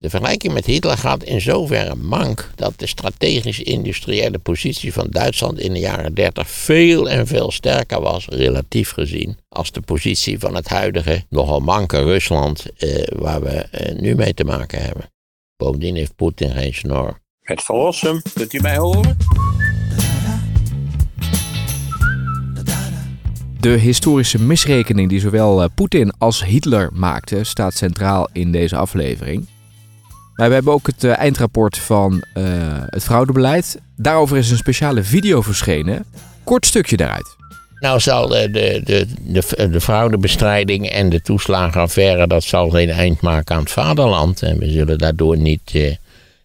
[0.00, 5.58] De vergelijking met Hitler gaat in zoverre mank dat de strategische industriële positie van Duitsland
[5.58, 10.54] in de jaren 30 veel en veel sterker was, relatief gezien, als de positie van
[10.54, 15.12] het huidige, nogal manke Rusland, eh, waar we eh, nu mee te maken hebben.
[15.56, 17.20] Bovendien heeft Poetin geen snor.
[17.40, 19.16] Het verlossen, kunt u mij horen?
[23.60, 29.46] De historische misrekening die zowel eh, Poetin als Hitler maakten, staat centraal in deze aflevering.
[30.38, 32.44] Maar we hebben ook het eh, eindrapport van uh,
[32.86, 33.80] het fraudebeleid.
[33.96, 36.04] Daarover is een speciale video verschenen.
[36.44, 37.36] Kort stukje daaruit.
[37.80, 42.26] Nou zal de, de, de, de, de fraudebestrijding en de toeslagenaffaire...
[42.26, 44.42] dat zal geen eind maken aan het vaderland.
[44.42, 45.94] En we zullen daardoor niet uh,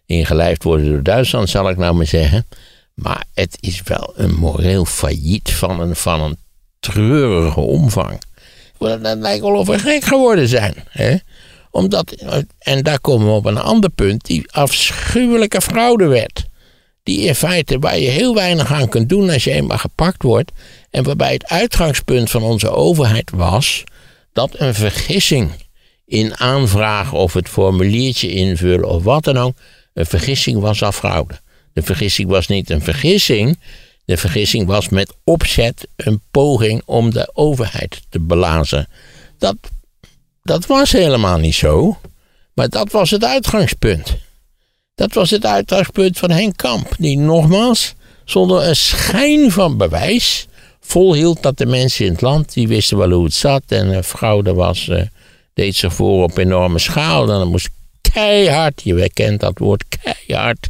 [0.06, 2.46] ingelijfd worden door Duitsland, zal ik nou maar zeggen.
[2.94, 6.36] Maar het is wel een moreel failliet van een, van een
[6.80, 8.18] treurige omvang.
[8.78, 10.74] Dat lijkt wel of we gek geworden zijn.
[10.88, 11.16] Hè?
[11.74, 12.10] Omdat,
[12.58, 16.44] en daar komen we op een ander punt, die afschuwelijke fraudewet.
[17.02, 20.52] Die in feite waar je heel weinig aan kunt doen als je eenmaal gepakt wordt.
[20.90, 23.84] En waarbij het uitgangspunt van onze overheid was
[24.32, 25.50] dat een vergissing
[26.06, 29.56] in aanvragen of het formuliertje invullen of wat dan ook,
[29.94, 31.40] een vergissing was al fraude.
[31.72, 33.58] De vergissing was niet een vergissing,
[34.04, 38.88] de vergissing was met opzet een poging om de overheid te belazen.
[39.38, 39.56] Dat
[40.44, 41.98] dat was helemaal niet zo.
[42.54, 44.16] Maar dat was het uitgangspunt.
[44.94, 50.46] Dat was het uitgangspunt van Henk Kamp, die nogmaals, zonder een schijn van bewijs,
[50.80, 53.62] volhield dat de mensen in het land, die wisten wel hoe het zat.
[53.68, 55.02] En uh, fraude was, uh,
[55.54, 57.26] deed zich voor op enorme schaal.
[57.26, 57.68] Dan moest
[58.12, 60.68] keihard, je kent dat woord keihard,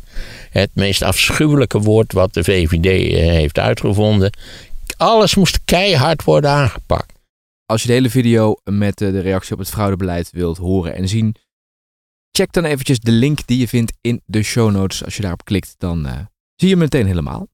[0.51, 4.31] het meest afschuwelijke woord wat de VVD eh, heeft uitgevonden.
[4.97, 7.14] Alles moest keihard worden aangepakt.
[7.67, 11.35] Als je de hele video met de reactie op het fraudebeleid wilt horen en zien,
[12.31, 15.05] check dan eventjes de link die je vindt in de show notes.
[15.05, 16.13] Als je daarop klikt, dan uh,
[16.55, 17.49] zie je hem meteen helemaal.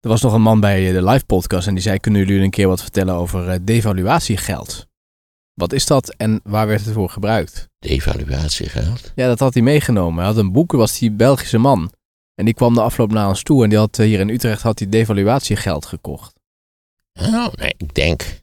[0.00, 2.50] Er was nog een man bij de live podcast en die zei: Kunnen jullie een
[2.50, 4.86] keer wat vertellen over devaluatiegeld?
[5.54, 7.68] Wat is dat en waar werd het voor gebruikt?
[7.78, 9.12] Devaluatiegeld?
[9.14, 10.16] Ja, dat had hij meegenomen.
[10.16, 11.92] Hij had een boek, was die Belgische man.
[12.34, 14.78] En die kwam de afloop naar ons toe en die had hier in Utrecht had
[14.78, 16.34] hij devaluatiegeld gekocht.
[17.20, 18.41] Oh, nee, ik denk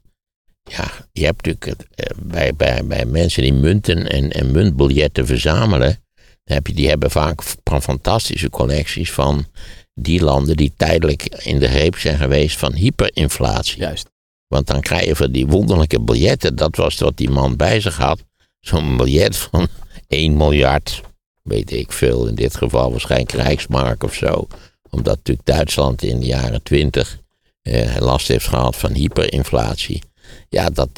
[0.70, 5.98] ja, je hebt natuurlijk eh, bij, bij, bij mensen die munten en, en muntbiljetten verzamelen,
[6.44, 7.42] heb je, die hebben vaak
[7.80, 9.46] fantastische collecties van
[9.94, 13.78] die landen die tijdelijk in de greep zijn geweest van hyperinflatie.
[13.78, 14.10] Juist.
[14.46, 17.96] Want dan krijg je van die wonderlijke biljetten, dat was wat die man bij zich
[17.96, 18.24] had,
[18.60, 19.68] zo'n biljet van
[20.08, 21.00] 1 miljard,
[21.42, 24.46] weet ik veel, in dit geval waarschijnlijk Rijksmark of zo.
[24.90, 27.18] Omdat natuurlijk Duitsland in de jaren 20
[27.62, 30.02] eh, last heeft gehad van hyperinflatie.
[30.48, 30.88] Ja, dat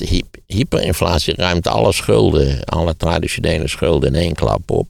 [0.47, 4.89] hyperinflatie ruimt alle schulden, alle traditionele schulden in één klap op.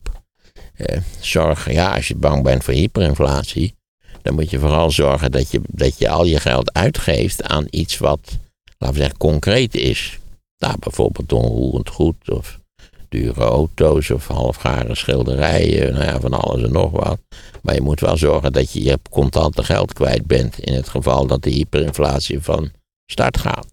[0.74, 3.74] Eh, zorg, ja, als je bang bent voor hyperinflatie,
[4.22, 7.98] dan moet je vooral zorgen dat je, dat je al je geld uitgeeft aan iets
[7.98, 8.38] wat,
[8.78, 10.18] laten we zeggen, concreet is.
[10.58, 12.60] Nou, bijvoorbeeld onroerend goed of
[13.08, 17.18] dure auto's of halfgare schilderijen, nou ja, van alles en nog wat.
[17.62, 21.26] Maar je moet wel zorgen dat je je contante geld kwijt bent in het geval
[21.26, 22.70] dat de hyperinflatie van
[23.06, 23.66] start gaat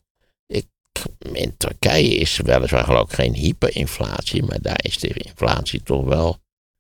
[1.40, 6.38] in Turkije is weliswaar geloof ik geen hyperinflatie, maar daar is de inflatie toch wel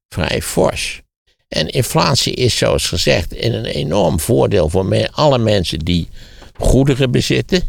[0.09, 1.01] vrij fors.
[1.47, 6.07] En inflatie is zoals gezegd een enorm voordeel voor alle mensen die
[6.57, 7.61] goederen bezitten.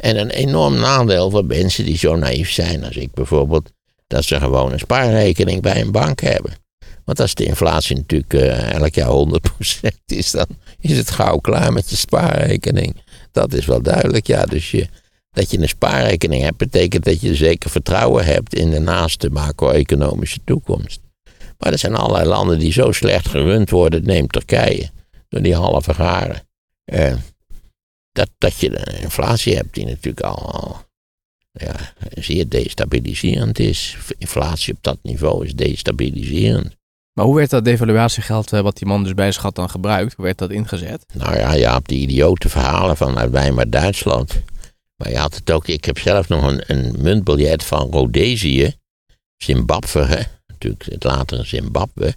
[0.00, 3.70] En een enorm nadeel voor mensen die zo naïef zijn als ik bijvoorbeeld,
[4.06, 6.52] dat ze gewoon een spaarrekening bij een bank hebben.
[7.04, 9.26] Want als de inflatie natuurlijk uh, elk jaar
[9.88, 10.46] 100% is, dan
[10.80, 12.96] is het gauw klaar met je spaarrekening.
[13.32, 14.44] Dat is wel duidelijk, ja.
[14.44, 14.88] Dus je,
[15.30, 20.38] dat je een spaarrekening hebt, betekent dat je zeker vertrouwen hebt in de naaste macro-economische
[20.44, 21.00] toekomst.
[21.58, 24.90] Maar er zijn allerlei landen die zo slecht gerund worden, neem Turkije,
[25.28, 26.42] door die halve garen.
[26.84, 27.14] Eh,
[28.12, 30.76] dat, dat je een inflatie hebt die natuurlijk al,
[31.52, 31.74] ja,
[32.14, 33.96] zeer destabiliserend is.
[34.18, 36.78] Inflatie op dat niveau is destabiliserend.
[37.12, 40.14] Maar hoe werd dat devaluatiegeld, eh, wat die man dus bij zich had dan gebruikt,
[40.14, 41.04] hoe werd dat ingezet?
[41.14, 44.42] Nou ja, ja op die idiote verhalen vanuit Weimar Duitsland.
[45.00, 48.74] Maar je had het ook, ik heb zelf nog een, een muntbiljet van Rhodesië,
[49.36, 50.22] Zimbabwe, hè?
[50.46, 52.14] natuurlijk het latere Zimbabwe.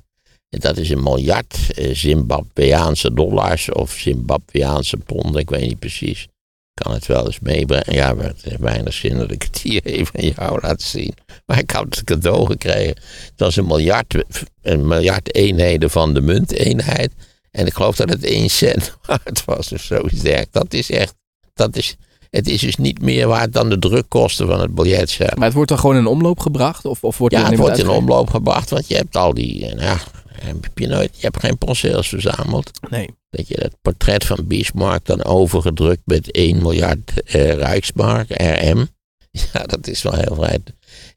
[0.50, 6.24] En dat is een miljard eh, Zimbabweaanse dollars of Zimbabweaanse ponden, ik weet niet precies.
[6.24, 7.94] Ik kan het wel eens meebrengen.
[7.94, 11.14] Ja, maar het heeft weinig zin dat ik het hier even aan jou laat zien.
[11.46, 12.96] Maar ik had het cadeau gekregen.
[13.26, 14.24] Het was een miljard,
[14.62, 17.12] een miljard eenheden van de munteenheid.
[17.52, 20.24] En ik geloof dat het één cent waard was of zoiets.
[20.52, 21.14] Dat is echt,
[21.54, 21.96] dat is
[22.36, 25.18] Het is dus niet meer waard dan de drukkosten van het biljet.
[25.36, 26.86] Maar het wordt dan gewoon in omloop gebracht?
[26.86, 29.66] Of, of wordt Ja, het wordt in omloop gebracht, want je hebt al die.
[29.66, 29.98] eh, Nou,
[30.42, 32.72] heb je, nooit, je hebt geen penseels verzameld.
[32.90, 33.10] Nee.
[33.30, 38.88] Dat je dat portret van Bismarck dan overgedrukt met 1 miljard eh, Rijksmark, RM.
[39.54, 40.60] Ja, dat is wel heel vrij.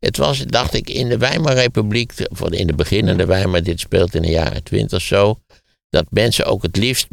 [0.01, 2.13] Het was, dacht ik, in de Weimarrepubliek,
[2.51, 5.39] in de beginnende Weimar, dit speelt in de jaren twintig zo,
[5.91, 7.07] dat mensen ook het liefst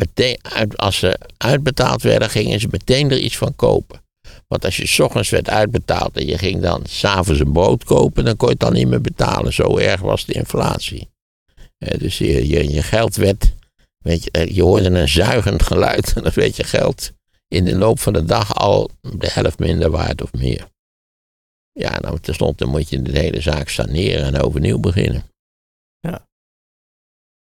[0.00, 0.38] meteen,
[0.76, 4.00] als ze uitbetaald werden, gingen ze meteen er iets van kopen.
[4.48, 8.24] Want als je 's ochtends werd uitbetaald en je ging dan s'avonds een brood kopen,
[8.24, 9.52] dan kon je het dan niet meer betalen.
[9.52, 11.08] Zo erg was de inflatie.
[11.78, 13.54] Eh, dus je, je, geld werd,
[13.98, 17.12] weet je, eh, je hoorde een zuigend geluid en dan werd je geld
[17.48, 20.68] in de loop van de dag al de helft minder waard of meer.
[21.72, 25.24] Ja, nou tenslotte moet je de hele zaak saneren en overnieuw beginnen.
[26.00, 26.20] De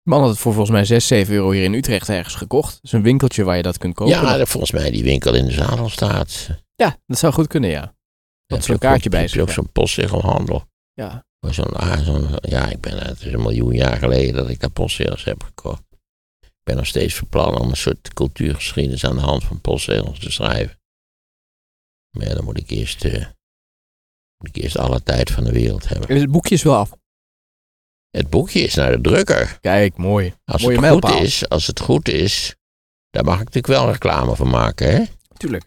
[0.03, 2.79] man had het voor volgens mij 6, 7 euro hier in Utrecht ergens gekocht.
[2.81, 4.13] Is een winkeltje waar je dat kunt kopen.
[4.13, 6.49] ja, dat, volgens mij die winkel in de Zadelstraat.
[6.75, 7.95] Ja, dat zou goed kunnen, ja.
[8.45, 9.43] Dat zo'n ook- kaartje bij heb je zich.
[9.43, 10.65] ook zo'n postzegelhandel.
[10.93, 11.25] Ja.
[11.49, 14.69] Zo'n, ah, zo'n- ja, ik ben, het is een miljoen jaar geleden dat ik daar
[14.69, 15.81] postzegels heb gekocht.
[16.39, 20.19] Ik ben nog steeds van plan om een soort cultuurgeschiedenis aan de hand van postzegels
[20.19, 20.79] te schrijven.
[22.17, 23.25] Maar ja, dan moet ik eerst, eh,
[24.37, 26.09] moet ik eerst alle tijd van de wereld hebben.
[26.09, 26.91] En Het boekje is wel af.
[28.11, 29.57] Het boekje is naar de drukker.
[29.61, 30.33] Kijk, mooi.
[30.45, 32.55] Als Mooie het goed is, als het goed is,
[33.09, 35.03] daar mag ik natuurlijk wel reclame van maken, hè?
[35.37, 35.63] Tuurlijk.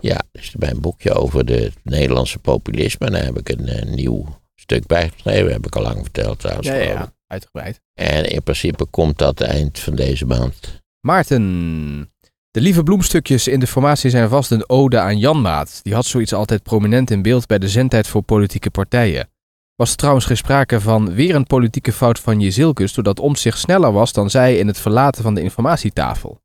[0.00, 3.82] Ja, dus bij een boekje over de het Nederlandse populisme, daar heb ik een, eh,
[3.82, 6.68] nieuw stuk bij geschreven, heb ik al lang verteld trouwens.
[6.68, 7.12] Ja, ja.
[7.26, 7.80] Uitgebreid.
[7.94, 10.82] En in principe komt dat eind van deze maand.
[11.00, 12.12] Maarten.
[12.50, 15.80] De lieve bloemstukjes in de formatie zijn vast een ode aan Janmaat.
[15.82, 19.28] Die had zoiets altijd prominent in beeld bij de zendtijd voor politieke partijen.
[19.76, 22.92] Was er trouwens geen sprake van weer een politieke fout van Jezilkus...
[22.92, 26.42] doordat Omtzigt sneller was dan zij in het verlaten van de informatietafel?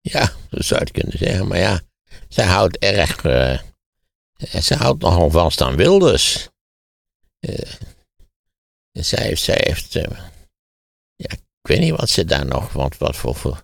[0.00, 1.80] Ja, dat zou je kunnen zeggen, maar ja,
[2.28, 3.58] zij houdt erg, eh,
[4.38, 6.48] zij houdt nogal vast aan Wilders.
[7.38, 7.72] Eh,
[8.92, 10.18] zij heeft, zij heeft eh,
[11.14, 13.62] ja, ik weet niet wat ze daar nog, want wat voor, voor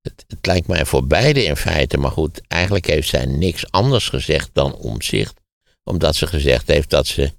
[0.00, 4.08] het, het lijkt mij voor beide in feite, maar goed, eigenlijk heeft zij niks anders
[4.08, 5.40] gezegd dan omzicht,
[5.84, 7.32] omdat ze gezegd heeft dat ze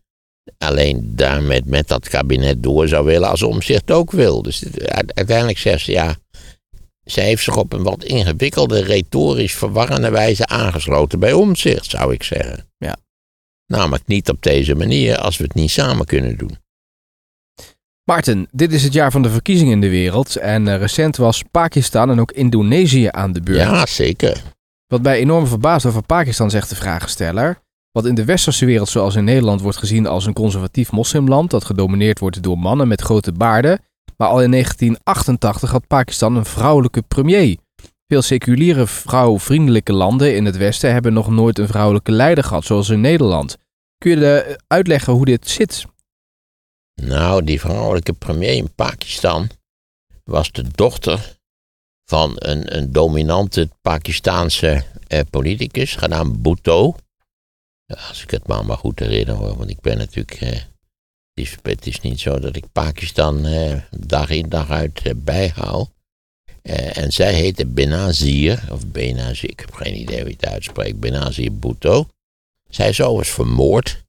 [0.57, 4.41] alleen daar met, dat kabinet door zou willen als omzicht ook wil.
[4.41, 4.63] Dus
[5.07, 6.15] uiteindelijk zegt ze, ja,
[7.03, 12.23] zij heeft zich op een wat ingewikkelde, retorisch verwarrende wijze aangesloten bij omzicht, zou ik
[12.23, 12.69] zeggen.
[12.77, 12.95] Ja.
[13.65, 16.57] Namelijk niet op deze manier als we het niet samen kunnen doen.
[18.03, 20.35] Maarten, dit is het jaar van de verkiezingen in de wereld...
[20.35, 23.59] en eh, recent was Pakistan en ook Indonesië aan de beurt.
[23.59, 24.41] Ja, zeker.
[24.87, 27.61] Wat mij enorm verbaast over Pakistan, zegt de vragensteller.
[27.97, 31.65] Wat in de westerse wereld, zoals in Nederland, wordt gezien als een conservatief moslimland dat
[31.65, 33.79] gedomineerd wordt door mannen met grote baarden.
[34.17, 37.57] Maar al in 1988 had Pakistan een vrouwelijke premier.
[38.07, 42.89] Veel seculiere vrouwvriendelijke landen in het westen hebben nog nooit een vrouwelijke leider gehad, zoals
[42.89, 43.57] in Nederland.
[43.97, 45.85] Kun je uitleggen hoe dit zit?
[47.01, 49.49] Nou, die vrouwelijke premier in Pakistan
[50.23, 51.37] was de dochter
[52.05, 56.95] van een, een dominante Pakistaanse eh, politicus, genaamd Bhutto.
[57.87, 60.41] Als ik het maar, maar goed herinner hoor, want ik ben natuurlijk...
[60.41, 60.61] eh,
[61.61, 65.89] het, is, niet zo dat ik Pakistan eh, dag in dag uit eh, bijhoud.
[66.61, 71.53] Eh, en zij heette Benazir, of Benazir, ik heb geen idee je het uitspreekt, Benazir
[71.53, 72.07] Bhutto.
[72.69, 74.05] Zij is overigens vermoord.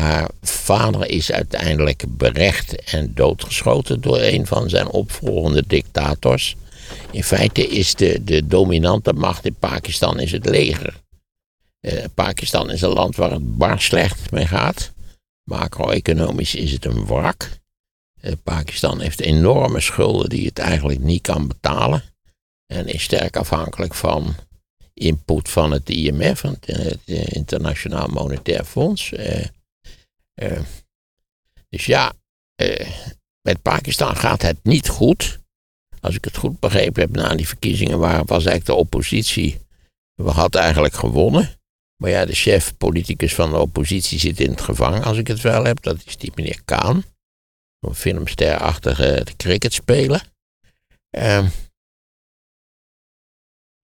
[0.00, 6.56] Haar vader is uiteindelijk berecht en doodgeschoten door een van zijn opvolgende dictators.
[7.10, 11.04] In feite is de, de dominante macht in Pakistan is het leger.
[11.86, 14.92] Eh, Pakistan is een land waar het bar slecht mee gaat.
[15.42, 17.48] Macro-economisch is het een wrak.
[18.20, 22.02] Eh, Pakistan heeft enorme schulden die het eigenlijk niet kan betalen.
[22.66, 24.34] En is sterk afhankelijk van
[24.94, 29.12] input van het IMF, het, eh, het Internationaal Monetair Fonds.
[31.68, 32.12] Dus ja,
[33.42, 35.38] met Pakistan gaat het niet goed.
[36.00, 39.60] Als ik het goed begrepen heb, na die verkiezingen waar, was eigenlijk de oppositie.
[40.14, 41.56] We had eigenlijk gewonnen.
[41.96, 45.40] Maar ja, de chef politicus van de oppositie zit in het gevangen, als ik het
[45.40, 45.82] wel heb.
[45.82, 47.04] Dat is die meneer Kaan.
[47.80, 50.22] Een filmsterachtige cricketspeler.
[51.10, 51.46] Ehm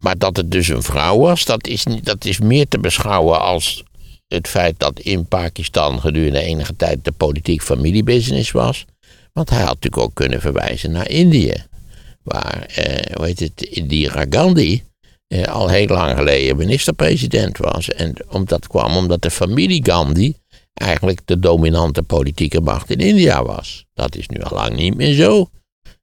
[0.02, 3.84] maar dat het dus een vrouw was, dat is, dat is meer te beschouwen als
[4.26, 8.84] het feit dat in Pakistan gedurende enige tijd de politiek familiebusiness was.
[9.32, 11.54] Want hij had natuurlijk ook kunnen verwijzen naar Indië.
[12.22, 14.82] Waar, eh, hoe heet het, Indira Gandhi
[15.40, 17.88] al heel lang geleden minister-president was.
[17.88, 20.34] En om, dat kwam omdat de familie Gandhi
[20.74, 23.84] eigenlijk de dominante politieke macht in India was.
[23.94, 25.48] Dat is nu al lang niet meer zo.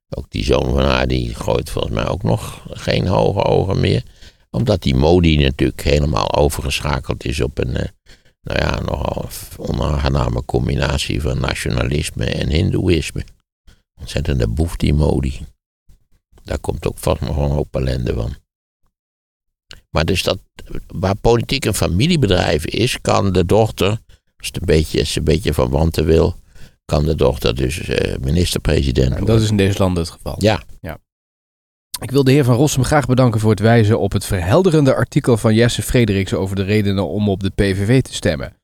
[0.08, 4.02] Ook die zoon van haar, die gooit volgens mij ook nog geen hoge ogen meer.
[4.50, 7.88] Omdat die Modi natuurlijk helemaal overgeschakeld is op een, eh,
[8.42, 13.24] nou ja, nogal onaangename combinatie van nationalisme en hindoeïsme.
[14.00, 15.46] Ontzettende boef die Modi.
[16.44, 18.34] Daar komt ook vast nog een hoop ellende van.
[19.90, 20.38] Maar dus dat,
[20.86, 23.88] waar politiek een familiebedrijf is, kan de dochter,
[24.36, 26.36] als het een beetje, als ze een beetje van wanten wil,
[26.84, 29.34] kan de dochter dus eh, minister-president En worden.
[29.34, 30.34] dat is in deze landen het geval.
[30.38, 30.62] Ja,
[32.00, 35.36] Ik wil de heer Van Rossum graag bedanken voor het wijzen op het verhelderende artikel
[35.36, 38.56] van Jesse Frederiks over de redenen om op de PVV te stemmen.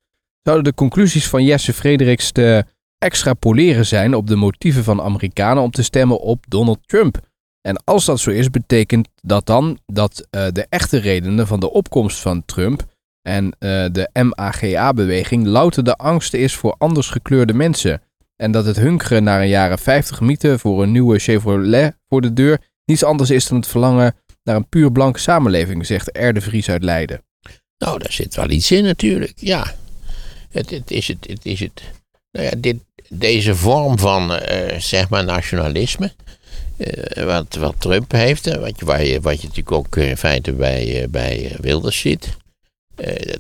[0.43, 2.65] Zouden de conclusies van Jesse Frederiks te
[2.99, 7.26] extrapoleren zijn op de motieven van Amerikanen om te stemmen op Donald Trump?
[7.67, 11.71] En als dat zo is, betekent dat dan dat eh, de echte redenen van de
[11.71, 12.85] opkomst van Trump
[13.23, 18.03] en eh, de MAGA-beweging louter de angst is voor anders gekleurde mensen.
[18.37, 22.33] En dat het hunkeren naar een jaren 50 mythe voor een nieuwe Chevrolet voor de
[22.33, 26.33] deur niets anders is dan het verlangen naar een puur blanke samenleving, zegt R.
[26.33, 27.23] de Vries uit Leiden.
[27.79, 29.75] nou daar zit wel iets in natuurlijk, ja.
[30.51, 31.83] Het, het is het, het is het.
[32.33, 32.77] Nou ja, dit,
[33.09, 36.13] deze vorm van, eh, zeg maar, nationalisme,
[36.77, 40.17] eh, wat, wat Trump heeft, en wat je, waar je, wat je natuurlijk ook in
[40.17, 42.37] feite bij, eh, bij eh, Wilders ziet,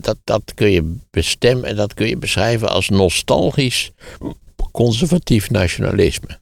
[0.00, 3.90] dat, dat kun je bestemmen, dat kun je beschrijven als nostalgisch
[4.73, 6.38] conservatief nationalisme.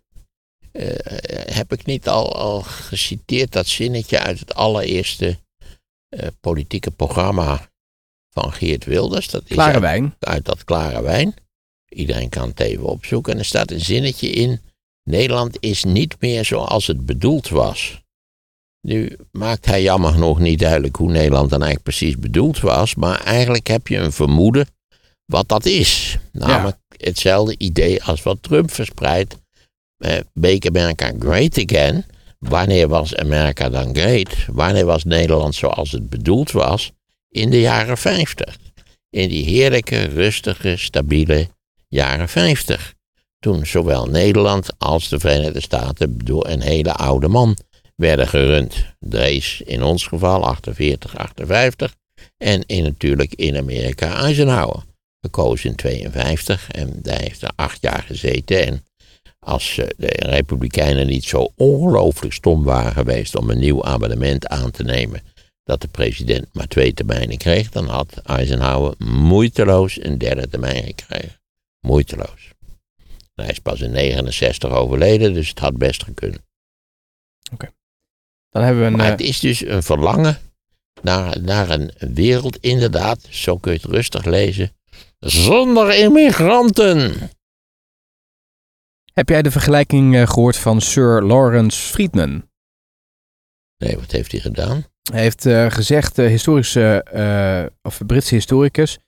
[1.52, 5.38] Heb ik niet al, al geciteerd dat zinnetje uit het allereerste
[6.40, 7.70] politieke programma
[8.30, 9.30] van Geert Wilders?
[9.30, 10.14] Dat is Klare uit- wijn.
[10.18, 11.34] uit dat klare wijn.
[11.88, 13.32] Iedereen kan het even opzoeken.
[13.32, 14.60] En er staat een zinnetje in.
[15.04, 18.02] Nederland is niet meer zoals het bedoeld was.
[18.80, 22.94] Nu maakt hij jammer genoeg niet duidelijk hoe Nederland dan eigenlijk precies bedoeld was.
[22.94, 24.66] Maar eigenlijk heb je een vermoeden
[25.24, 26.18] wat dat is.
[26.32, 29.36] Namelijk hetzelfde idee als wat Trump verspreidt.
[29.96, 32.04] Eh, Make America Great Again.
[32.38, 34.46] Wanneer was Amerika dan great?
[34.46, 36.92] Wanneer was Nederland zoals het bedoeld was?
[37.28, 38.56] In de jaren 50
[39.14, 41.48] in die heerlijke, rustige, stabiele
[41.88, 42.94] jaren 50.
[43.44, 47.56] Toen zowel Nederland als de Verenigde Staten door een hele oude man
[47.96, 48.74] werden gerund.
[48.98, 51.94] Drees in ons geval 48, 58
[52.36, 54.82] en in, natuurlijk in Amerika Eisenhower.
[55.20, 58.66] Gekozen in 52 en daar heeft er acht jaar gezeten.
[58.66, 58.84] En
[59.38, 64.70] als eh, de Republikeinen niet zo ongelooflijk stom waren geweest om een nieuw abonnement aan
[64.70, 65.22] te nemen,
[65.64, 71.40] dat de president maar twee termijnen kreeg, dan had Eisenhower moeiteloos een derde termijn gekregen.
[71.80, 72.53] Moeiteloos.
[73.34, 76.38] Hij is pas in 69 overleden, dus het had best gekund.
[78.50, 78.96] Dan hebben we een.
[78.96, 80.38] Maar eh, het is dus een verlangen
[81.02, 84.76] naar, naar een wereld, inderdaad, zo kun je het rustig lezen,
[85.18, 87.30] zonder immigranten.
[89.12, 92.48] heb jij de vergelijking eh, gehoord van Sir Lawrence Friedman?
[93.76, 94.84] Nee, wat heeft hij gedaan?
[95.12, 98.98] Hij heeft eh, gezegd, de historische, eh, of Britse historicus,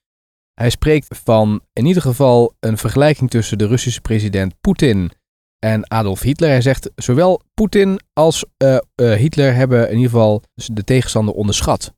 [0.60, 5.10] hij spreekt van in ieder geval een vergelijking tussen de Russische president Poetin
[5.58, 6.50] en Adolf Hitler.
[6.50, 11.94] Hij zegt, zowel Poetin als eh, eh, Hitler hebben in ieder geval de tegenstander onderschat.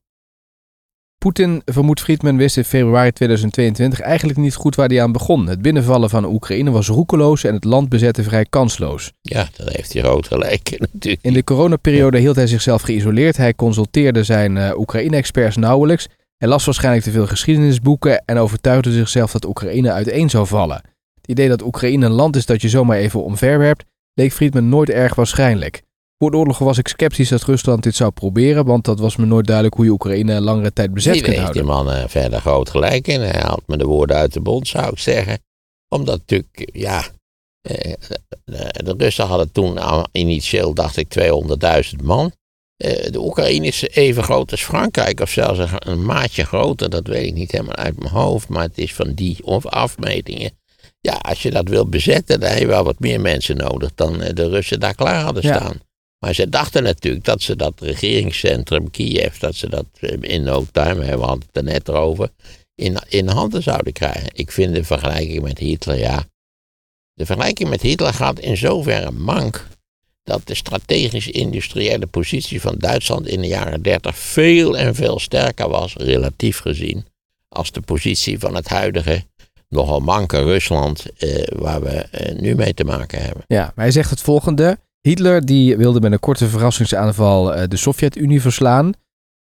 [1.19, 5.47] Poetin, vermoedt Friedman, wist in februari 2022 eigenlijk niet goed waar hij aan begon.
[5.47, 9.13] Het binnenvallen van Oekraïne was roekeloos en het land bezetten vrij kansloos.
[9.21, 11.25] Ja, daar heeft hij rood gelijk in natuurlijk.
[11.25, 13.37] In de coronaperiode hield hij zichzelf geïsoleerd.
[13.37, 16.09] Hij consulteerde zijn eh, Oekraïne-experts nauwelijks.
[16.39, 20.83] Hij las waarschijnlijk te veel geschiedenisboeken en overtuigde zichzelf dat Oekraïne uiteen zou vallen.
[21.15, 24.91] Het idee dat Oekraïne een land is dat je zomaar even omverwerpt, leek Friedman nooit
[24.91, 25.83] erg waarschijnlijk.
[26.19, 29.27] Voor de oorlog was ik sceptisch dat Rusland dit zou proberen, want dat was me
[29.27, 31.93] nooit duidelijk hoe je Oekraïne een langere tijd bezet Hier kunt heeft die houden.
[31.93, 33.21] man eh, verder groot gelijk in.
[33.21, 35.39] Hij haalt me de woorden uit de mond, zou ik zeggen.
[35.89, 37.05] Omdat natuurlijk, ja,
[37.61, 37.93] eh,
[38.45, 39.79] de, de Russen hadden toen
[40.13, 41.15] initieel, dacht ik,
[41.99, 42.33] 200.000 man.
[42.79, 46.91] Eh, de Oekraïne is even groot als Frankrijk, of zelfs een, een maatje groter.
[46.91, 50.51] Dat weet ik niet helemaal uit mijn hoofd, maar het is van die of afmetingen.
[51.01, 54.23] Ja, als je dat wil bezetten, dan heb je wel wat meer mensen nodig dan
[54.23, 55.57] eh, de Russen daar klaar hadden Ja.
[55.57, 55.81] staan.
[56.19, 60.67] Maar ze dachten natuurlijk dat ze dat regeringscentrum Kiev, dat ze dat eh, in no
[60.73, 62.29] time, we hadden het er net over,
[62.75, 64.31] in, in handen zouden krijgen.
[64.33, 66.25] Ik vind de vergelijking met Hitler, ja.
[67.15, 69.67] De vergelijking met Hitler gaat in zoverre mank
[70.29, 75.95] dat de strategisch-industriële positie van Duitsland in de jaren 30 veel en veel sterker was,
[75.95, 77.07] relatief gezien,
[77.49, 79.23] als de positie van het huidige,
[79.69, 83.45] nogal manke Rusland, eh, waar we eh, nu mee te maken hebben.
[83.47, 84.79] Ja, maar hij zegt het volgende.
[85.01, 88.93] Hitler die wilde met een korte verrassingsaanval eh, de Sovjet-Unie verslaan.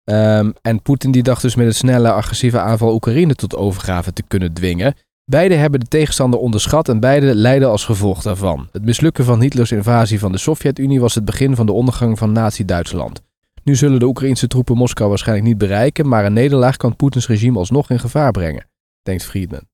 [0.05, 4.23] Ehm, en Poetin die dacht dus met een snelle agressieve aanval Oekraïne tot overgave te
[4.29, 4.95] kunnen dwingen.
[5.31, 8.69] Beide hebben de tegenstander onderschat en beide lijden als gevolg daarvan.
[8.73, 12.33] Het mislukken van Hitlers invasie van de Sovjet-Unie was het begin van de ondergang van
[12.33, 13.23] Nazi-Duitsland.
[13.65, 17.59] Nu zullen de Oekraïnse troepen Moskou waarschijnlijk niet bereiken, maar een nederlaag kan Poetins regime
[17.59, 18.69] alsnog in gevaar brengen,
[19.03, 19.69] denkt Friedman.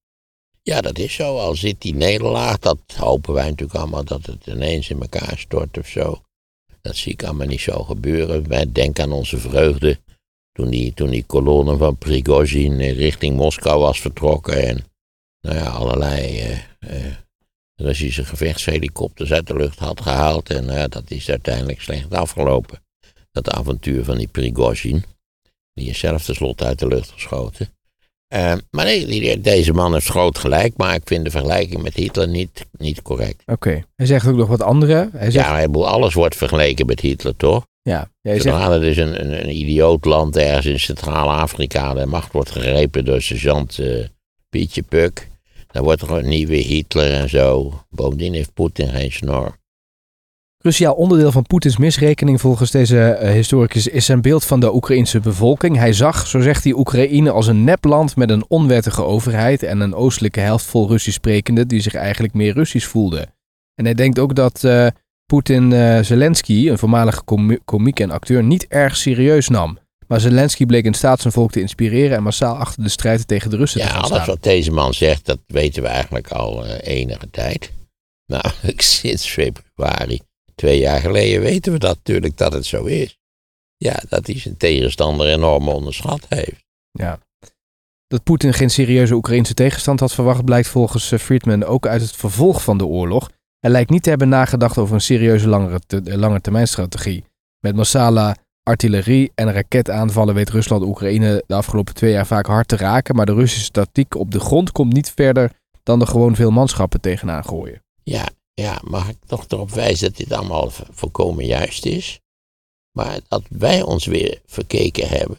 [0.63, 1.39] Ja, dat is zo.
[1.39, 5.79] Al zit die nederlaag, dat hopen wij natuurlijk allemaal dat het ineens in elkaar stort
[5.79, 6.21] of zo.
[6.81, 8.49] Dat zie ik allemaal niet zo gebeuren.
[8.49, 9.99] Wij denken aan onze vreugde
[10.53, 14.67] toen die, toen die kolonne van Prigozhin richting Moskou was vertrokken.
[14.69, 14.85] En
[15.47, 17.13] nou ja, allerlei eh, eh,
[17.75, 20.51] Russische gevechtshelikopters uit de lucht had gehaald.
[20.51, 22.83] En ja, dat is uiteindelijk slecht afgelopen.
[23.33, 25.05] Dat avontuur van die Prigozhin.
[25.75, 27.69] Die is zelf tenslotte uit de lucht geschoten.
[28.35, 31.95] Uh, maar nee, die- deze man heeft groot gelijk, maar ik vind de vergelijking met
[31.95, 33.43] Hitler niet, niet correct.
[33.47, 33.83] Oké.
[33.97, 35.09] Hij zegt ook nog wat andere.
[35.13, 37.67] Hij zegt, Ja, maar alles wordt vergeleken met Hitler, toch?
[37.83, 42.33] ja, hij zegt, er dus een, een, een idioot land ergens in Centraal-Afrika de macht
[42.33, 44.05] wordt gegrepen door sergeant eh,
[44.49, 45.29] Pietje Puk,
[45.77, 47.73] dan wordt er een nieuwe Hitler en zo.
[47.91, 49.57] Bovendien heeft Poetin geen snor.
[50.59, 55.21] Cruciaal onderdeel van Poetins misrekening volgens deze eh, historicus is zijn beeld van de Oekraïnse
[55.21, 55.77] bevolking.
[55.77, 59.95] Hij zag, zo zegt hij, Oekraïne als een nepland met een onwettige overheid en een
[59.95, 63.35] oostelijke helft vol Russisch sprekenden die zich eigenlijk meer Russisch voelden.
[63.75, 64.87] En hij denkt ook dat eh,
[65.27, 69.79] Poetin eh, Zelensky, een voormalige komi- komiek en acteur, niet erg serieus nam.
[70.07, 73.51] Maar Zelensky bleek in staat zijn volk te inspireren en massaal achter de strijd tegen
[73.51, 74.27] de Russen Ja, te gaan alles staan.
[74.27, 77.73] wat deze man zegt, dat weten we eigenlijk al eh, enige tijd.
[78.33, 80.21] Namelijk sinds februari,
[80.55, 83.19] twee jaar geleden, weten we dat natuurlijk dat het zo is.
[83.77, 86.65] Ja, dat hij zijn tegenstander enorm onderschat heeft.
[86.91, 87.19] Ja.
[88.07, 92.17] Dat Poetin geen serieuze Oekraïnse tegenstand had verwacht, blijkt volgens eh, Friedman ook uit het
[92.17, 93.31] vervolg van de oorlog.
[93.59, 97.25] Hij lijkt niet te hebben nagedacht over een serieuze langere, te, eh, langetermijnstrategie.
[97.61, 98.37] Met massale
[98.67, 103.27] artillerie en raketaanvallen weet Rusland Oekraïne de afgelopen twee jaar vaak hard te raken, maar
[103.27, 107.45] de Russische tactiek op de grond komt niet verder dan er gewoon veel manschappen tegenaan
[107.45, 107.83] gooien.
[108.03, 112.21] Ja, ja, mag ik toch erop wijzen dat dit allemaal volkomen juist is.
[112.93, 115.39] Maar dat wij ons weer verkeken hebben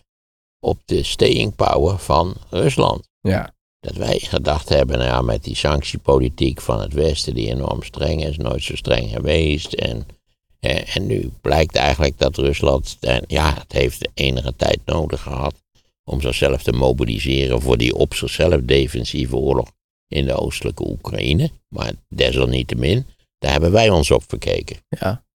[0.59, 3.07] op de staying power van Rusland.
[3.19, 7.83] Ja, Dat wij gedacht hebben, nou ja, met die sanctiepolitiek van het Westen, die enorm
[7.83, 9.73] streng is, nooit zo streng geweest.
[9.73, 10.05] En,
[10.59, 15.55] en nu blijkt eigenlijk dat Rusland, eh, ja, het heeft enige tijd nodig gehad
[16.03, 19.71] om zichzelf te mobiliseren voor die op zichzelf defensieve oorlog
[20.07, 21.49] in de oostelijke Oekraïne.
[21.67, 23.05] Maar desalniettemin,
[23.37, 24.77] daar hebben wij ons op verkeken.
[24.89, 25.25] ja.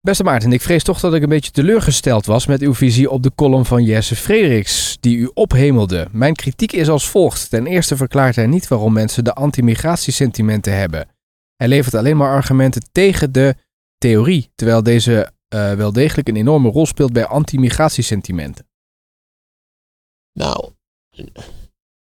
[0.00, 3.22] Beste Maarten, ik vrees toch dat ik een beetje teleurgesteld was met uw visie op
[3.22, 6.08] de column van Jesse Frederiks, die u ophemelde.
[6.10, 7.50] Mijn kritiek is als volgt.
[7.50, 11.08] Ten eerste verklaart hij niet waarom mensen de anti-migratiesentimenten hebben.
[11.62, 13.54] Hij levert alleen maar argumenten tegen de
[13.98, 18.66] theorie, terwijl deze eh, wel degelijk een enorme rol speelt bij anti-migratiesentimenten.
[20.32, 20.72] Nou,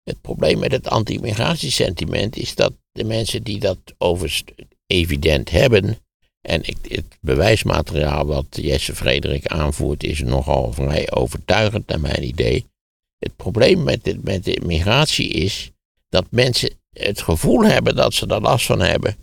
[0.03, 4.43] het probleem met het anti-migratiesentiment is dat de mensen die dat overigens
[4.87, 5.97] evident hebben,
[6.41, 12.65] en het bewijsmateriaal wat Jesse Frederik aanvoert is nogal vrij overtuigend naar mijn idee.
[13.17, 15.71] Het probleem met de, met de migratie is
[16.09, 19.22] dat mensen het gevoel hebben dat ze er last van hebben.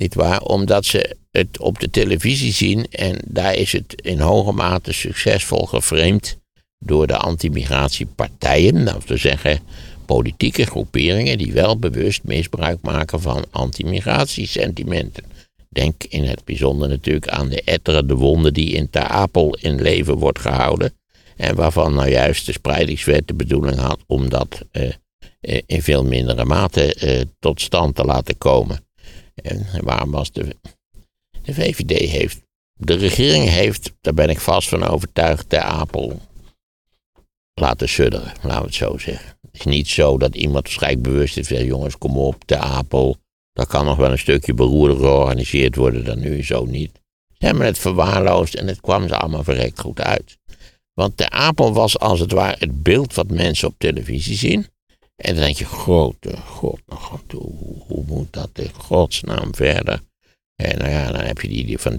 [0.00, 0.40] Niet waar?
[0.40, 5.66] Omdat ze het op de televisie zien en daar is het in hoge mate succesvol
[5.66, 6.38] geframed
[6.78, 9.60] door de anti-migratiepartijen, dat wil zeggen
[10.06, 15.24] politieke groeperingen die wel bewust misbruik maken van anti-migratiesentimenten.
[15.68, 20.14] Denk in het bijzonder natuurlijk aan de etterende wonde die in Ter Apel in leven
[20.14, 20.92] wordt gehouden.
[21.36, 24.92] En waarvan nou juist de spreidingswet de bedoeling had om dat eh,
[25.40, 28.85] eh, in veel mindere mate eh, tot stand te laten komen.
[29.42, 30.56] En waarom was de,
[31.42, 32.40] de VVD heeft,
[32.72, 36.20] de regering heeft, daar ben ik vast van overtuigd, Ter Apel
[37.54, 39.38] laten sudderen, laten we het zo zeggen.
[39.40, 43.16] Het is niet zo dat iemand waarschijnlijk bewust is jongens, kom op, Ter Apel,
[43.52, 46.92] dat kan nog wel een stukje beroerder georganiseerd worden dan nu, zo niet.
[47.38, 50.38] Ze hebben het verwaarloosd en het kwam ze allemaal verrekt goed uit.
[50.94, 54.66] Want de Apel was als het ware het beeld wat mensen op televisie zien.
[55.16, 60.00] En dan denk je, grote god, nou god hoe, moet dat in godsnaam verder?
[60.56, 61.98] En nou ja, dan heb je die, van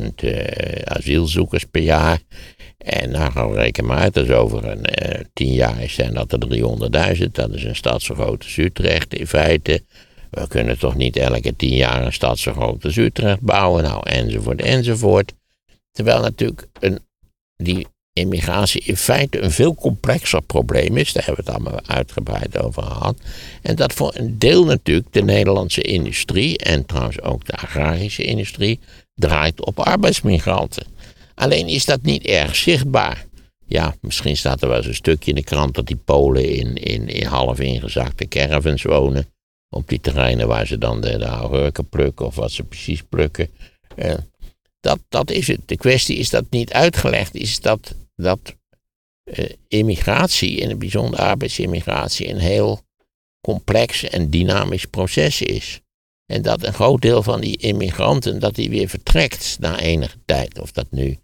[0.00, 2.20] 30.000 eh, asielzoekers per jaar.
[2.78, 6.14] En dan gaan we rekenen maar uit, dat is over een eh, tien jaar zijn
[6.14, 7.30] dat er 300.000.
[7.30, 9.82] Dat is een stad zo groot als Utrecht in feite.
[10.30, 14.08] We kunnen toch niet elke tien jaar een stad zo groot als Utrecht bouwen, nou
[14.08, 15.32] enzovoort enzovoort.
[15.92, 16.98] Terwijl natuurlijk een,
[17.56, 21.12] die immigratie in feite een veel complexer probleem is.
[21.12, 23.18] Daar hebben we het allemaal uitgebreid over gehad.
[23.62, 28.80] En dat voor een deel natuurlijk de Nederlandse industrie en trouwens ook de agrarische industrie
[29.14, 30.86] draait op arbeidsmigranten.
[31.34, 33.26] Alleen is dat niet erg zichtbaar.
[33.66, 36.76] Ja, misschien staat er wel eens een stukje in de krant dat die Polen in,
[36.76, 39.26] in, in half ingezakte caravans wonen.
[39.68, 41.18] Op die terreinen waar ze dan de,
[41.72, 43.48] de plukken of wat ze precies plukken.
[43.96, 44.14] Eh,
[44.80, 45.60] dat, dat is het.
[45.66, 48.56] De kwestie is dat niet uitgelegd is dat, dat
[49.24, 52.82] eh, immigratie, in het bijzonder arbeidsimmigratie, een heel
[53.40, 55.80] complex en dynamisch proces is.
[56.26, 60.60] En dat een groot deel van die immigranten, dat die weer vertrekt na enige tijd.
[60.60, 61.18] Of dat nu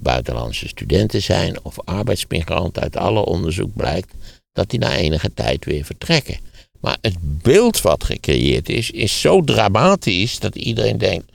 [0.00, 4.12] buitenlandse studenten zijn of arbeidsmigranten, uit alle onderzoek blijkt
[4.52, 6.38] dat die na enige tijd weer vertrekken.
[6.80, 11.32] Maar het beeld wat gecreëerd is, is zo dramatisch dat iedereen denkt,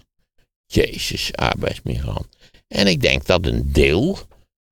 [0.65, 2.27] Jezus, arbeidsmigrant.
[2.67, 4.19] En ik denk dat een deel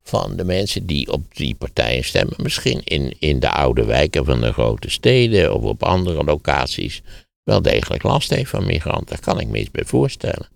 [0.09, 4.41] van de mensen die op die partijen stemmen, misschien in, in de oude wijken van
[4.41, 7.01] de grote steden of op andere locaties,
[7.43, 9.05] wel degelijk last heeft van migranten.
[9.05, 10.47] Daar kan ik me iets bij voorstellen.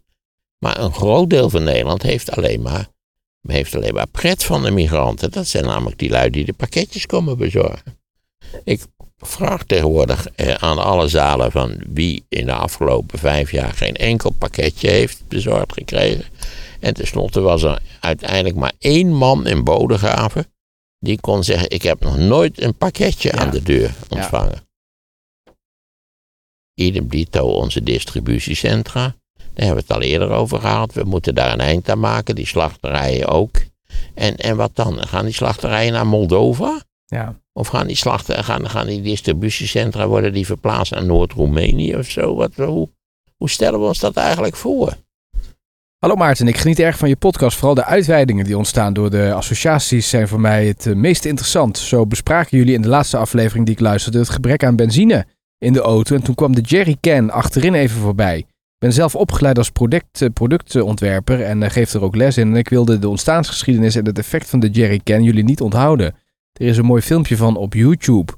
[0.63, 2.87] Maar een groot deel van Nederland heeft alleen maar,
[3.47, 5.31] heeft alleen maar pret van de migranten.
[5.31, 8.02] Dat zijn namelijk die lui die de pakketjes komen bezorgen.
[8.63, 8.81] Ik
[9.17, 14.29] vraag tegenwoordig eh, aan alle zalen van wie in de afgelopen vijf jaar geen enkel
[14.31, 16.25] pakketje heeft bezorgd gekregen.
[16.79, 20.45] En tenslotte was er uiteindelijk maar één man in Bodegraven
[21.03, 24.67] die kon zeggen: Ik heb nog nooit een pakketje aan de deur ontvangen.
[26.73, 29.15] Idem dito onze distributiecentra.
[29.35, 30.93] Daar hebben we het al eerder over gehad.
[30.93, 33.61] We moeten daar een eind aan maken, die slachterijen ook.
[34.13, 35.07] En, en wat dan?
[35.07, 36.81] Gaan die slachterijen naar Moldova?
[37.13, 37.35] Ja.
[37.53, 42.35] Of gaan die, slachten, gaan, gaan die distributiecentra worden die verplaatst naar Noord-Roemenië of zo?
[42.35, 42.89] Wat, hoe,
[43.37, 44.93] hoe stellen we ons dat eigenlijk voor?
[45.99, 47.57] Hallo Maarten, ik geniet erg van je podcast.
[47.57, 51.77] Vooral de uitweidingen die ontstaan door de associaties zijn voor mij het eh, meest interessant.
[51.77, 55.25] Zo bespraken jullie in de laatste aflevering die ik luisterde het gebrek aan benzine
[55.57, 56.15] in de auto.
[56.15, 58.37] En toen kwam de jerrycan achterin even voorbij.
[58.37, 58.45] Ik
[58.79, 62.47] ben zelf opgeleid als product, eh, productontwerper en uh, geef er ook les in.
[62.47, 66.15] En ik wilde de ontstaansgeschiedenis en het effect van de jerrycan jullie niet onthouden.
[66.63, 68.33] Er is een mooi filmpje van op YouTube.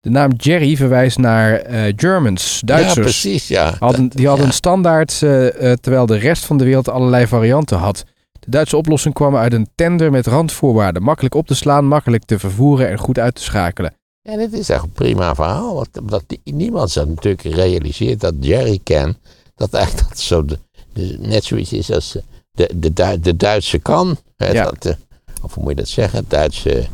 [0.00, 2.94] De naam Jerry verwijst naar uh, Germans, Duitsers.
[2.94, 3.74] Ja, precies, ja.
[3.78, 7.78] Hadden, die hadden een standaard, uh, uh, terwijl de rest van de wereld allerlei varianten
[7.78, 8.04] had.
[8.40, 11.02] De Duitse oplossing kwam uit een tender met randvoorwaarden.
[11.02, 13.94] Makkelijk op te slaan, makkelijk te vervoeren en goed uit te schakelen.
[14.22, 15.74] En het is echt een prima verhaal.
[15.74, 19.16] Want, omdat die, niemand zich natuurlijk realiseert dat Jerrycan,
[19.54, 20.58] dat eigenlijk dat zo de,
[20.92, 22.16] de, net zoiets is als
[22.52, 24.16] de, de, de, Duitse kan.
[24.36, 24.64] Hè, Ja.
[24.64, 24.96] dat,
[25.42, 26.24] of hoe moet je dat zeggen?
[26.28, 26.88] Duitse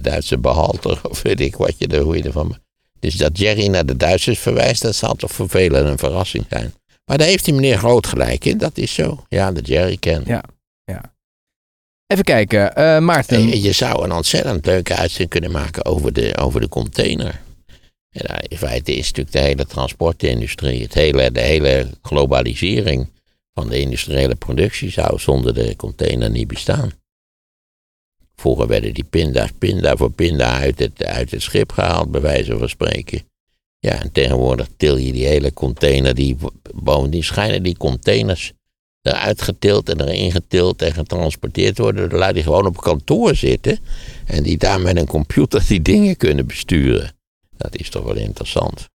[0.00, 2.58] Duitse behalter, of weet ik wat je er, hoe je ervan.
[3.00, 6.74] Dus dat Jerry naar de Duitsers verwijst, dat zal toch voor velen een verrassing zijn.
[7.04, 9.24] Maar daar heeft die meneer groot gelijk in, dat is zo.
[9.28, 10.22] Ja, de Jerry ken.
[10.26, 10.44] Ja.
[12.06, 13.36] Even kijken, eh, Maarten.
[13.36, 17.40] En je zou een ontzettend leuke uitzending kunnen maken over de, over de container.
[18.10, 23.08] En daar in feite is natuurlijk de hele transportindustrie, het hele, de hele globalisering
[23.54, 26.92] van de industriële productie zou zonder de container niet bestaan.
[28.40, 32.58] Vroeger werden die pinda's pinda voor pinda uit het, uit het schip gehaald, bij wijze
[32.58, 33.22] van spreken.
[33.78, 36.36] Ja, en tegenwoordig til je die hele container, die,
[36.74, 38.52] bovendien schijnen die containers
[39.02, 42.08] eruit getild en erin getild en getransporteerd worden.
[42.10, 43.78] door lui die gewoon op kantoor zitten
[44.26, 47.12] en die daar met een computer die dingen kunnen besturen.
[47.56, 48.88] Dat is toch wel interessant.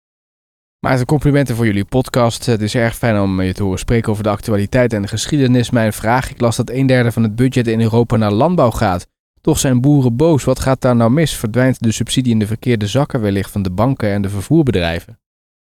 [0.80, 2.45] Maarten, complimenten voor jullie podcast.
[2.45, 5.69] Het is erg fijn om je te horen spreken over de actualiteit en de geschiedenis.
[5.69, 9.08] Mijn vraag, ik las dat een derde van het budget in Europa naar landbouw gaat.
[9.41, 10.43] Toch zijn boeren boos.
[10.43, 11.32] Wat gaat daar nou mis?
[11.36, 15.19] Verdwijnt de subsidie in de verkeerde zakken wellicht van de banken en de vervoerbedrijven?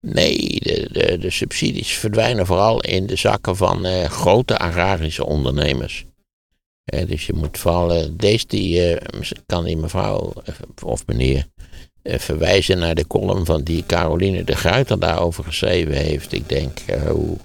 [0.07, 6.05] Nee, de, de, de subsidies verdwijnen vooral in de zakken van eh, grote agrarische ondernemers.
[6.83, 8.97] Eh, dus je moet vooral, eh, deze die,
[9.45, 10.33] kan die mevrouw
[10.83, 11.47] of meneer
[12.03, 16.33] verwijzen naar de column van die Caroline de Gruyter daarover geschreven heeft.
[16.33, 17.37] Ik denk, hoe-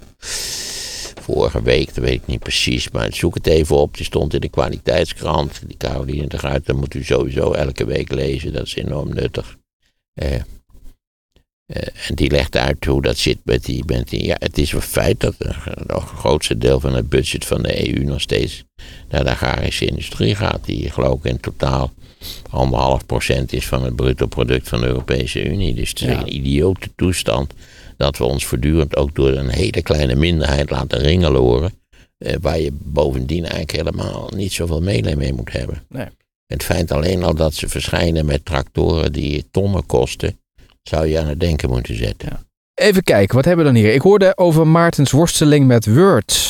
[1.32, 3.96] vorige week, dat weet ik niet precies, maar zoek het even op.
[3.96, 5.60] Die stond in de kwaliteitskrant.
[5.66, 9.56] Die Caroline de Gruyter moet u sowieso elke week lezen, dat is enorm nuttig.
[10.14, 10.44] Eh, eh,
[12.08, 14.24] en die legt uit hoe dat zit met die, met die.
[14.24, 18.04] Ja, het is een feit dat het grootste deel van het budget van de EU
[18.04, 18.64] nog steeds
[19.08, 20.64] naar de agrarische industrie gaat.
[20.64, 21.92] Die geloof ik in totaal
[22.50, 25.74] anderhalf procent is van het bruto product van de Europese Unie.
[25.74, 26.20] Dus het is Ja.
[26.20, 27.52] een idiote toestand
[27.96, 31.72] dat we ons voortdurend ook door een hele kleine minderheid laten ringeloren.
[32.18, 35.82] Eh, waar je bovendien eigenlijk helemaal niet zoveel meelij mee moet hebben.
[35.88, 36.06] Nee.
[36.46, 40.38] Het feit alleen al dat ze verschijnen met tractoren die tonnen kosten,
[40.82, 42.28] zou je aan het denken moeten zetten.
[42.74, 43.94] Even kijken, wat hebben we dan hier?
[43.94, 46.48] Ik hoorde over Maartens worsteling met Word.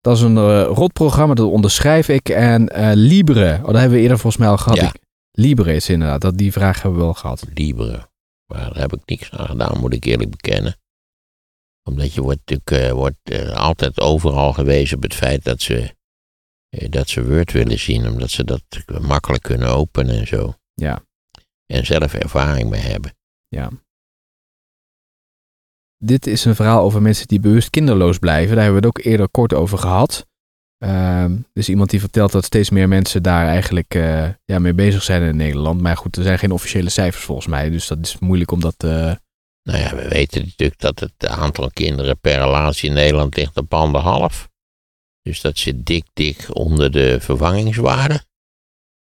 [0.00, 2.28] Dat is een eh, rotprogramma, dat onderschrijf ik.
[2.28, 4.78] En eh, Libre, oh, dat hebben we eerder volgens mij al gehad.
[4.78, 4.86] Ja.
[4.88, 5.00] Ik-
[5.32, 7.44] Libre is inderdaad, dat, die vraag hebben we wel gehad.
[7.54, 8.08] Libre.
[8.46, 10.76] Maar daar heb ik niks aan gedaan, moet ik eerlijk bekennen.
[11.88, 15.94] Omdat je wordt natuurlijk eh, wordt, altijd overal gewezen op het feit dat ze,
[16.88, 18.08] dat ze Word willen zien.
[18.08, 18.62] Omdat ze dat
[19.00, 20.54] makkelijk kunnen openen en zo.
[20.74, 21.02] Ja.
[21.66, 23.12] En zelf ervaring mee hebben.
[23.48, 23.70] Ja.
[26.04, 28.54] Dit is een verhaal over mensen die bewust kinderloos blijven.
[28.54, 30.26] Daar hebben we het ook eerder kort over gehad.
[30.78, 35.02] Ehm, dus iemand die vertelt dat steeds meer mensen daar eigenlijk eh, ja, mee bezig
[35.02, 35.80] zijn in Nederland.
[35.80, 37.70] Maar goed, er zijn geen officiële cijfers volgens mij.
[37.70, 38.74] Dus dat is moeilijk om dat...
[38.84, 39.12] eh,
[39.62, 43.74] Nou ja, we weten natuurlijk dat het aantal kinderen per relatie in Nederland ligt op
[43.74, 44.48] anderhalf.
[45.22, 48.22] Dus dat zit dik, dik onder de vervangingswaarde.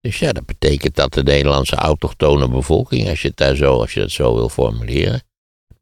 [0.01, 3.93] Dus ja, dat betekent dat de Nederlandse autochtone bevolking, als je het, daar zo, als
[3.95, 5.23] je het zo wil formuleren,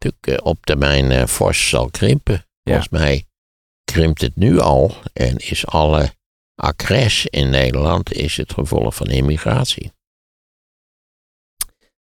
[0.07, 2.45] natuurlijk eh, op termijn eh, fors zal krimpen.
[2.62, 3.25] Volgens mij
[3.85, 6.11] krimpt het nu al en is alle
[6.55, 9.95] accres in Nederland is het gevolg van immigratie.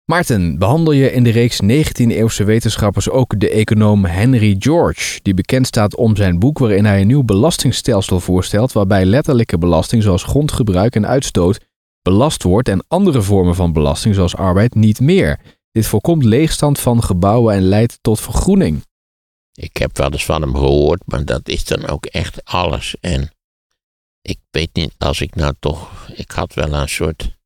[0.05, 5.67] Maarten, behandel je in de reeks 19e-eeuwse wetenschappers ook de econoom Henry George, die bekend
[5.67, 10.95] staat om zijn boek waarin hij een nieuw belastingstelsel voorstelt waarbij letterlijke belasting zoals grondgebruik
[10.95, 11.59] en uitstoot
[12.01, 15.39] belast wordt en andere vormen van belasting zoals arbeid niet meer.
[15.71, 18.85] Dit voorkomt leegstand van gebouwen en leidt tot vergroening.
[19.53, 22.95] Ik heb wel eens van hem gehoord, maar dat is dan ook echt alles.
[22.99, 23.31] En
[24.21, 26.07] ik weet niet, als ik nou toch.
[26.15, 27.37] Ik had wel een soort.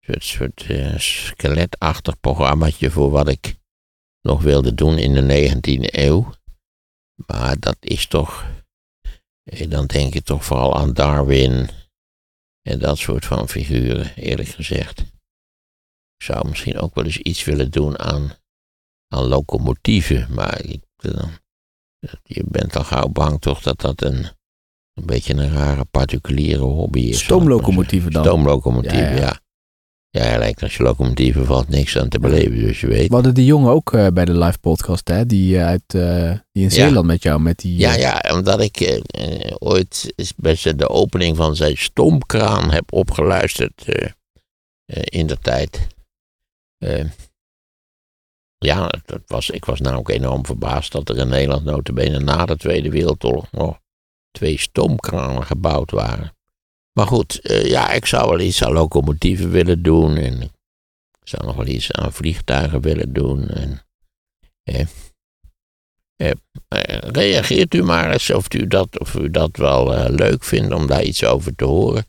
[0.00, 3.56] soort, soort eh, skeletachtig programmaatje voor wat ik
[4.20, 6.32] nog wilde doen in de 19e eeuw.
[7.26, 8.46] Maar dat is toch.
[9.44, 11.68] eh, Dan denk je toch vooral aan Darwin.
[12.62, 15.02] En dat soort van figuren, eerlijk gezegd.
[16.18, 18.32] Ik zou misschien ook wel eens iets willen doen aan,
[19.08, 20.26] aan locomotieven.
[20.34, 21.24] Maar ik, eh,
[22.22, 24.26] je bent al gauw bang toch dat dat een,
[24.94, 27.24] een beetje een rare particuliere hobby is.
[27.24, 28.24] Stoomlocomotieven dan?
[28.24, 29.40] Stoomlocomotieven, Ja,
[30.10, 30.30] ja.
[30.30, 30.38] ja.
[30.38, 33.08] lijkt als je locomotieven valt niks aan te beleven, dus je weet.
[33.08, 35.26] We hadden die jongen ook eh, bij de live podcast, hè?
[35.26, 36.00] Die, eh, uit, die
[36.52, 36.68] in Ja.
[36.70, 37.78] Zeeland met jou, met die...
[37.78, 39.02] Ja, ja, omdat ik
[39.58, 43.84] ooit best de opening van zijn stoomkraan heb opgeluisterd
[45.04, 45.86] in de tijd.
[46.78, 47.10] Eh,
[48.58, 52.56] ja, dat was, ik was namelijk enorm verbaasd dat er in Nederland notabene na de
[52.56, 53.80] Tweede Wereldoorlog nog
[54.30, 56.36] twee stoomkranen gebouwd waren.
[56.92, 61.46] Maar goed, eh, ja, ik zou wel iets aan locomotieven willen doen en ik zou
[61.46, 63.48] nog wel iets aan vliegtuigen willen doen.
[63.48, 63.82] En,
[66.18, 66.30] eh,
[66.68, 70.74] eh, reageert u maar eens of u dat, of u dat wel eh, leuk vindt
[70.74, 72.06] om daar iets over te horen.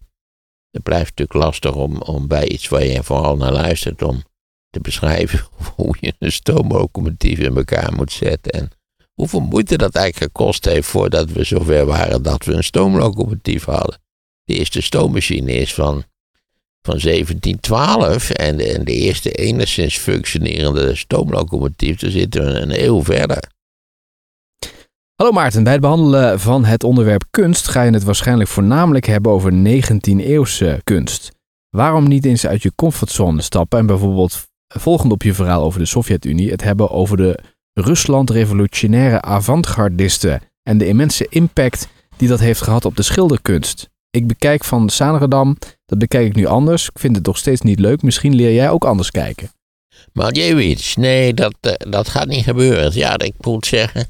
[0.71, 4.23] Het blijft natuurlijk lastig om, om bij iets waar je vooral naar luistert om
[4.69, 8.51] te beschrijven hoe je een stoomlocomotief in elkaar moet zetten.
[8.51, 8.69] En
[9.13, 13.99] hoeveel moeite dat eigenlijk gekost heeft voordat we zover waren dat we een stoomlocomotief hadden.
[14.43, 16.03] De eerste stoommachine is van,
[16.81, 23.03] van 1712 en de, en de eerste enigszins functionerende stoomlocomotief, daar zitten we een eeuw
[23.03, 23.43] verder.
[25.15, 29.31] Hallo Maarten, bij het behandelen van het onderwerp kunst ga je het waarschijnlijk voornamelijk hebben
[29.31, 31.31] over 19e-eeuwse kunst.
[31.69, 35.85] Waarom niet eens uit je comfortzone stappen en bijvoorbeeld volgend op je verhaal over de
[35.85, 37.39] Sovjet-Unie het hebben over de
[37.73, 43.89] Rusland-revolutionaire avant-gardisten en de immense impact die dat heeft gehad op de schilderkunst?
[44.09, 46.89] Ik bekijk van Sanredam, dat bekijk ik nu anders.
[46.89, 48.01] Ik vind het nog steeds niet leuk.
[48.01, 49.51] Misschien leer jij ook anders kijken.
[50.13, 52.93] Maar Jewish, nee, dat, eh, dat gaat niet gebeuren.
[52.93, 54.07] Ja, ik moet zeggen,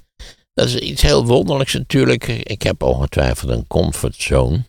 [0.53, 2.27] dat is iets heel wonderlijks natuurlijk.
[2.27, 4.65] Ik heb ongetwijfeld een comfortzone.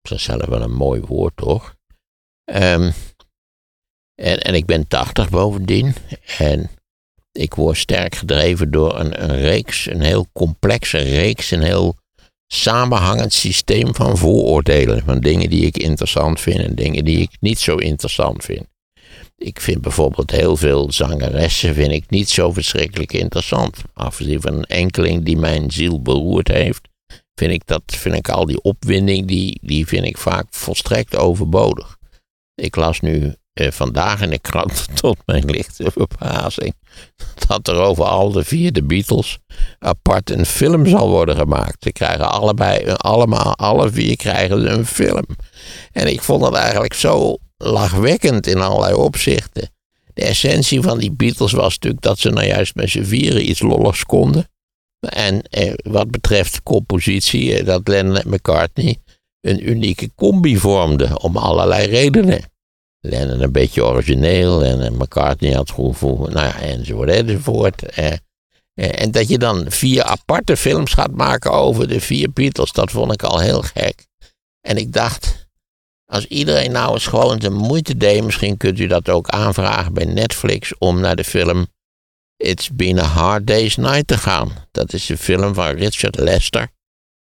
[0.00, 1.74] Dat is zelf wel een mooi woord, toch?
[2.44, 2.90] Ehm,
[4.16, 5.94] en, en ik ben 80 bovendien.
[6.38, 6.70] En
[7.32, 11.96] ik word sterk gedreven door een, een reeks, een heel complexe reeks, een heel
[12.46, 15.02] samenhangend systeem van vooroordelen.
[15.04, 18.66] Van dingen die ik interessant vind en dingen die ik niet zo interessant vind.
[19.36, 23.82] Ik vind bijvoorbeeld heel veel zangeressen vind ik niet zo verschrikkelijk interessant.
[23.92, 26.88] Afgezien van een enkeling die mijn ziel beroerd heeft,
[27.34, 31.96] vind ik, dat, vind ik al die opwinding, die, die vind ik vaak volstrekt overbodig.
[32.54, 36.74] Ik las nu eh, vandaag in de krant tot mijn lichte verbazing
[37.46, 39.38] dat er over al de vier de Beatles
[39.78, 41.82] apart een film zal worden gemaakt.
[41.82, 45.26] Ze krijgen allebei, allemaal, alle vier krijgen een film.
[45.92, 49.70] En ik vond dat eigenlijk zo lachwekkend in allerlei opzichten.
[50.14, 53.60] De essentie van die Beatles was natuurlijk dat ze nou juist met z'n vieren iets
[53.60, 54.48] lolligs konden.
[55.00, 58.96] En eh, wat betreft compositie, eh, dat Lennon en McCartney
[59.40, 62.54] een unieke combi vormden om allerlei redenen.
[63.08, 67.82] Lennon een beetje origineel en eh, McCartney had goed voor, nou ja, enzovoort, enzovoort.
[67.82, 68.12] Eh,
[68.74, 72.90] eh, en dat je dan vier aparte films gaat maken over de vier Beatles, dat
[72.90, 74.06] vond ik al heel gek.
[74.60, 75.46] En ik dacht,
[76.06, 80.04] als iedereen nou eens gewoon de moeite deed, misschien kunt u dat ook aanvragen bij
[80.04, 81.66] Netflix, om naar de film
[82.36, 84.52] It's Been a Hard Day's Night te gaan.
[84.70, 86.68] Dat is een film van Richard Lester.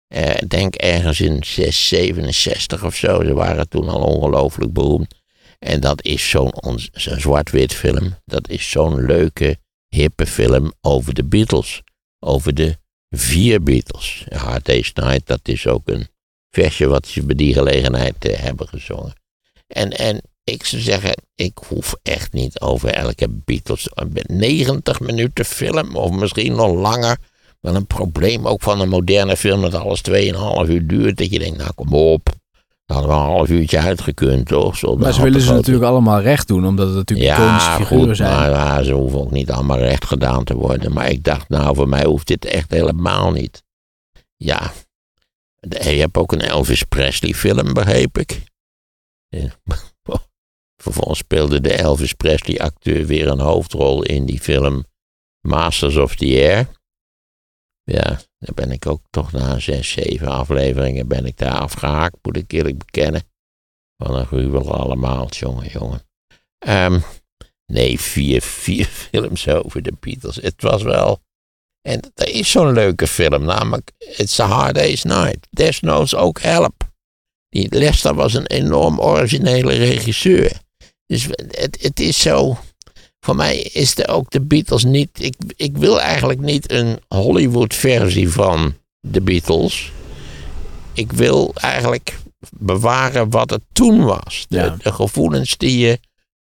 [0.08, 3.24] Eh, denk ergens in 667 of zo.
[3.24, 5.14] Ze waren toen al ongelooflijk beroemd.
[5.60, 6.52] En dat is zo'n
[6.94, 8.16] zwart-wit film.
[8.26, 11.82] Dat is zo'n leuke, hippe film over de Beatles.
[12.20, 12.78] over de
[13.10, 14.26] vier Beatles.
[14.30, 16.08] Hard Day's Night, dat is ook een
[16.50, 19.14] versje wat ze bij die gelegenheid eh, hebben gezongen.
[19.68, 23.90] En, en ik zou zeggen, ik hoef echt niet over elke Beatles.
[24.24, 27.18] 90 minuten film, of misschien nog langer.
[27.60, 30.16] Wel een probleem ook van een moderne film dat alles 2,5
[30.70, 31.18] uur duurt.
[31.18, 32.30] Dat je denkt, nou kom op.
[32.88, 34.78] Hadden we een half uurtje uitgekund, toch?
[34.78, 38.06] Zo, Maar ze willen ze natuurlijk allemaal recht doen, omdat het natuurlijk iconische ja, figuren
[38.06, 38.30] goed, zijn.
[38.30, 40.94] maar ja, ze hoeven ook niet allemaal recht gedaan te worden.
[40.94, 43.64] Maar ik dacht, nou, voor mij hoeft dit echt helemaal niet.
[44.36, 44.72] Ja,
[45.60, 48.44] je hebt ook een Elvis Presley film, begreep ik.
[49.28, 49.50] Ja.
[50.84, 54.86] Vervolgens speelde de Elvis Presley acteur weer een hoofdrol in die film
[55.42, 56.68] Masters of the Air.
[57.84, 62.38] Ja, daar ben ik ook toch na zes, zeven afleveringen ben ik daar afgehaakt, moet
[62.38, 63.22] ik eerlijk bekennen.
[63.96, 66.08] Wat een gruwel allemaal, jongen, jongen.
[66.58, 67.00] Ehm,
[67.66, 70.36] nee, vier, vier films over de Beatles.
[70.36, 71.20] Het was wel...
[71.82, 75.48] En er is zo'n leuke film, namelijk It's a Hard Day's Night.
[75.50, 76.92] Desnoods ook Help.
[77.50, 80.52] Die Lester was een enorm originele regisseur.
[81.06, 82.58] Dus het, het is zo...
[83.20, 85.10] Voor mij is de, ook de Beatles niet...
[85.14, 89.92] Ik, ik wil eigenlijk niet een Hollywood-versie van de Beatles.
[90.94, 94.46] Ik wil eigenlijk bewaren wat het toen was.
[94.50, 94.76] De, Ja.
[94.82, 96.00] de gevoelens die je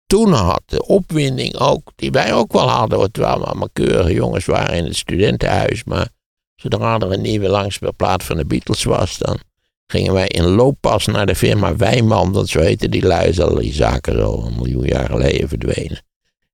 [0.07, 0.63] toen had.
[0.67, 3.13] De opwinding ook, die wij ook wel hadden.
[3.13, 5.85] Terwijl we allemaal keurige jongens waren in het studentenhuis.
[5.85, 6.09] Maar
[6.57, 9.39] zodra er een nieuwe langspeelplaat van de Beatles was, dan
[9.87, 12.33] gingen wij in looppas naar de firma Wijman.
[12.33, 16.03] Want zo heette die lui, is al die zaken al een miljoen jaar geleden verdwenen.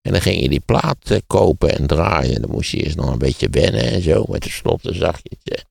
[0.08, 2.40] En dan ging je die plaat eh, kopen en draaien.
[2.40, 4.24] Dan moest je eerst nog een beetje wennen en zo.
[4.28, 5.54] Maar tenslotte zag je het.
[5.54, 5.64] eh.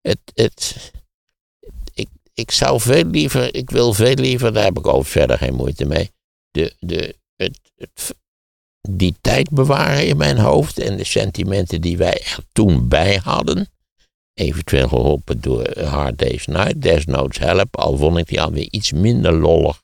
[0.00, 0.92] Het, het,
[1.94, 5.54] ik, ik zou veel liever, ik wil veel liever, daar heb ik ook verder geen
[5.54, 6.10] moeite mee.
[6.50, 8.14] De, de, het, het,
[8.88, 13.68] die tijd bewaren in mijn hoofd en de sentimenten die wij er toen bij hadden.
[14.34, 19.32] Eventueel geholpen door Hard Day's Night, Desnoods Help, al vond ik die alweer iets minder
[19.32, 19.82] lollig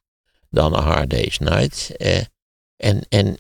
[0.51, 1.97] dan Hard Day's Night.
[1.97, 2.21] Eh,
[2.77, 3.39] en, en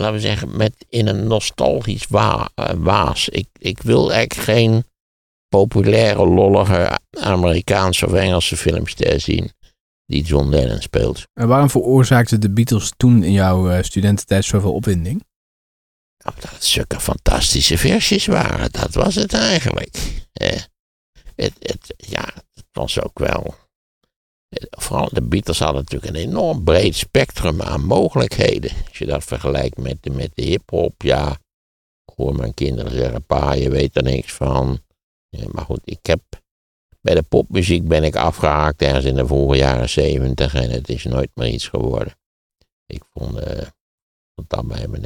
[0.00, 3.28] laten we zeggen, met in een nostalgisch wa- eh, waas.
[3.28, 4.84] Ik, ik wil eigenlijk geen
[5.48, 9.50] populaire, lollige Amerikaanse of Engelse filmster zien
[10.06, 11.22] die John Lennon speelt.
[11.34, 15.24] En waarom veroorzaakten de Beatles toen in jouw eh, studententijd zoveel opwinding?
[16.34, 20.22] Omdat het zulke fantastische versjes waren, dat was het eigenlijk.
[20.32, 20.60] Eh,
[21.36, 23.54] het, het, ja, het was ook wel.
[24.70, 28.70] Vooral de Beatles hadden natuurlijk een enorm breed spectrum aan mogelijkheden.
[28.88, 31.30] Als je dat vergelijkt met, de- met de hip-hop, ja.
[32.04, 34.78] Ik hoor mijn kinderen zeggen: Pa, je weet er niks van.
[35.28, 36.20] Ja, maar goed, ik heb.
[37.00, 41.04] Bij de popmuziek ben ik afgehaakt ergens in de vroege jaren zeventig en het is
[41.04, 42.14] nooit meer iets geworden.
[42.86, 43.66] Ik vond, eh,
[44.46, 45.00] dat bij me.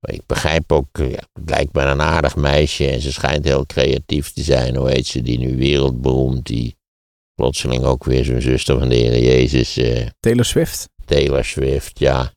[0.00, 3.66] Ik begrijp ook, eh, ja, het lijkt me een aardig meisje en ze schijnt heel
[3.66, 4.76] creatief te zijn.
[4.76, 6.76] Hoe heet ze, die nu wereldberoemd, die
[7.34, 10.88] plotseling ook weer zo'n zuster van de Heer Jezus, eh, Taylor Swift?
[11.04, 12.32] Taylor Swift, ja.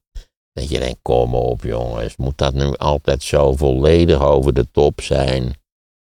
[0.54, 5.02] Dat je denkt, kom op jongens, moet dat nu altijd zo volledig over de top
[5.02, 5.44] zijn?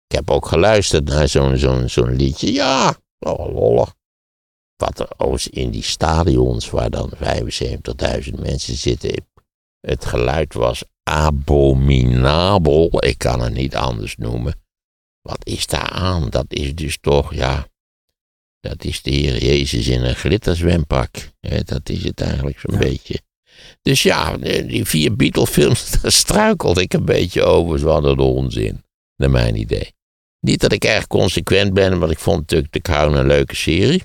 [0.07, 3.93] Ik heb ook geluisterd naar zo'n zo'n zo'n liedje, ja, wel lollig.
[4.75, 5.09] Wat er
[5.49, 9.27] in die stadions waar dan 75.000 mensen zitten,
[9.79, 13.05] het geluid was abominabel.
[13.05, 14.61] Ik kan het niet anders noemen.
[15.21, 16.29] Wat is daar aan?
[16.29, 17.67] Dat is dus toch, ja.
[18.69, 21.09] Dat is de Heer Jezus in een glitterzwempak.
[21.65, 22.79] Dat is het eigenlijk zo'n Ja.
[22.79, 23.19] beetje.
[23.81, 27.79] Dus ja, die vier Beatle-films, daar struikelde ik een beetje over.
[27.79, 28.83] Ze hadden de onzin,
[29.15, 29.93] naar mijn idee.
[30.39, 34.03] Niet dat ik erg consequent ben, want ik vond natuurlijk The Crown een leuke serie.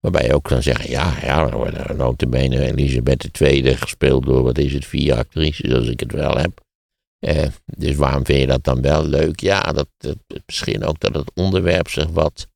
[0.00, 1.46] Waarbij je ook kan zeggen, ja, ja,
[1.92, 6.60] notabene Elisabeth II gespeeld door, wat is het, vier actrices, als ik het wel heb.
[7.18, 9.40] Eh, dus waarom vind je dat dan wel leuk?
[9.40, 12.46] Ja, dat, dat, misschien ook dat het onderwerp zich wat,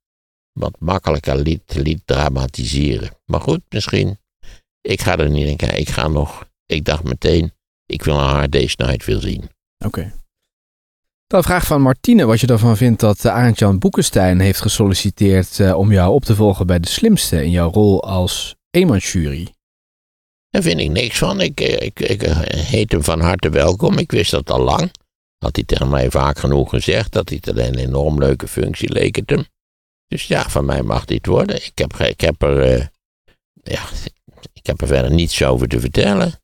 [0.53, 3.11] wat makkelijker liet, liet dramatiseren.
[3.25, 4.19] Maar goed, misschien,
[4.81, 5.79] ik ga er niet in kijken.
[5.79, 7.53] Ik ga nog, ik dacht meteen,
[7.87, 9.51] ik wil een Hard Day's Night wil zien.
[9.85, 10.13] Oké.
[11.27, 15.61] Dan een vraag van Martine, wat je ervan vindt dat uh, Arend-Jan Boekenstein heeft gesolliciteerd
[15.61, 19.53] eh, om jou op te volgen bij De Slimste in jouw rol als eenmansjury.
[20.53, 21.41] Daar vind ik niks van.
[21.41, 23.99] Ik, eh, ik, ik eh, heet hem van harte welkom.
[23.99, 24.91] Ik wist dat al lang.
[25.39, 27.13] Had hij tegen mij vaak genoeg gezegd.
[27.13, 29.45] Dat hij het een enorm leuke functie leek het hem.
[30.13, 31.57] Dus ja, van mij mag dit worden.
[31.57, 32.61] Ik heb, ik heb er.
[32.63, 32.87] eh,
[33.63, 33.83] ja,
[34.53, 36.41] ik heb er verder niets over te vertellen.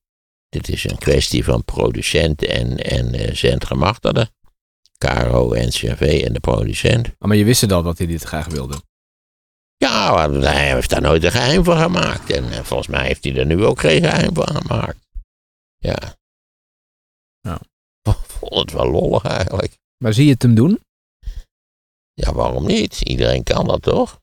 [0.48, 4.30] Dit is een kwestie van producent en, en eh zendgemachtigde.
[4.98, 7.06] Caro, NCRV en de producent.
[7.06, 8.82] Ah, maar je wist het al dat hij dit graag wilde.
[9.76, 12.30] Ja, hij heeft daar nooit een geheim van gemaakt.
[12.30, 14.98] En eh, volgens mij heeft hij er nu ook geen geheim van gemaakt.
[15.76, 16.16] Ja.
[17.40, 17.60] Ja.
[18.02, 19.78] Ik vond het wel lollig eigenlijk.
[20.02, 20.78] Maar zie je het hem doen?
[22.20, 23.00] Ja, waarom niet?
[23.00, 24.20] Iedereen kan dat toch?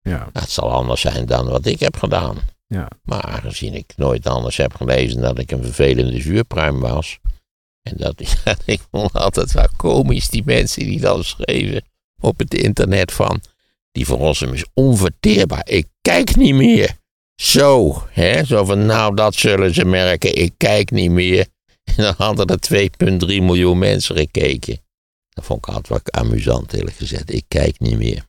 [0.00, 0.28] Ja.
[0.32, 2.36] Het zal anders zijn dan wat ik heb gedaan.
[2.66, 2.88] Ja.
[3.02, 7.18] Maar aangezien ik nooit anders heb gelezen dat ik een vervelende zuurpruim was.
[7.82, 8.22] En dat
[8.64, 11.84] ik vond altijd wel komisch, die mensen die dan schreven
[12.20, 13.40] op het internet van.
[13.92, 15.68] Die verlossing is onverteerbaar.
[15.68, 16.96] Ik kijk niet meer.
[17.34, 18.44] Zo, hè?
[18.44, 20.34] Zo van, nou, dat zullen ze merken.
[20.34, 21.46] Ik kijk niet meer.
[21.96, 24.80] En dan hadden er 2,3 miljoen mensen gekeken.
[25.36, 27.32] Dat vond ik altijd wel amusant, eerlijk gezegd.
[27.32, 28.24] Ik kijk niet meer.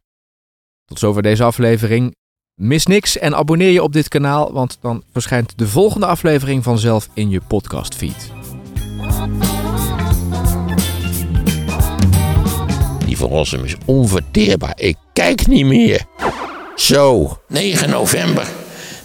[0.85, 2.15] Tot zover deze aflevering.
[2.61, 7.09] Mis niks en abonneer je op dit kanaal, want dan verschijnt de volgende aflevering vanzelf
[7.13, 8.31] in je podcastfeed.
[13.05, 14.79] Die verlossing is onverteerbaar.
[14.79, 16.05] Ik kijk niet meer.
[16.75, 18.47] Zo, 9 november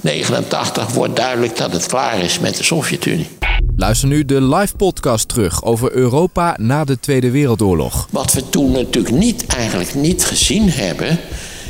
[0.03, 3.29] 89 wordt duidelijk dat het klaar is met de Sovjet-Unie.
[3.77, 8.09] Luister nu de live podcast terug over Europa na de Tweede Wereldoorlog.
[8.11, 11.19] Wat we toen natuurlijk niet, eigenlijk niet gezien hebben,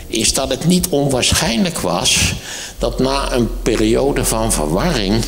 [0.07, 2.35] is dat het niet onwaarschijnlijk was
[2.79, 5.25] dat na een periode van verwarring,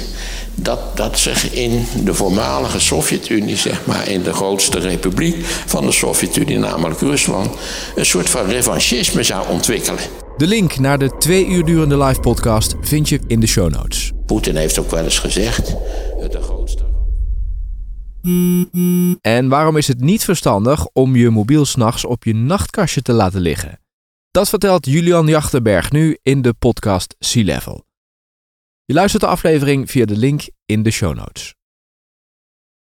[0.55, 5.92] dat, dat zich in de voormalige Sovjet-Unie, zeg maar in de grootste republiek van de
[5.92, 7.50] Sovjet-Unie, namelijk Rusland,
[7.94, 10.24] een soort van revanchisme zou ontwikkelen.
[10.37, 14.12] De link naar de twee uur durende live podcast vind je in de show notes.
[14.26, 15.66] Poetin heeft ook wel eens gezegd,
[16.30, 16.82] de grootste
[19.20, 23.41] En waarom is het niet verstandig om je mobiel s'nachts op je nachtkastje te laten
[23.41, 23.80] liggen?
[24.30, 27.85] Dat vertelt Julian Jachterberg nu in de podcast Sea Level.
[28.85, 31.55] Je luistert de aflevering via de link in de show notes.